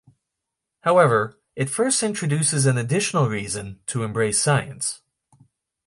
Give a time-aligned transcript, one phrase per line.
[0.79, 5.03] However, it first introduces an additional reason to embrace science.